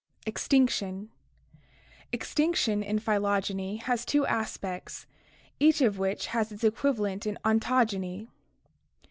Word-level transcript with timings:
J 0.25 0.29
EXTINCTION 0.31 0.95
1! 1.59 1.63
Extinction 2.11 2.81
in 2.81 2.97
phytogeny 2.97 3.83
has 3.83 4.03
two 4.03 4.25
aspects, 4.25 5.05
each 5.59 5.79
of 5.81 5.99
which 5.99 6.25
has 6.33 6.51
its 6.51 6.63
equivalent 6.63 7.27
in 7.27 7.37
ontogeny. 7.45 8.27